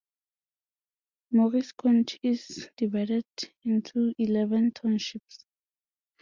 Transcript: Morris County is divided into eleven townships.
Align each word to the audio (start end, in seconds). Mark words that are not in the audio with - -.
Morris 1.31 1.73
County 1.73 2.17
is 2.23 2.71
divided 2.75 3.23
into 3.63 4.15
eleven 4.17 4.71
townships. 4.71 5.45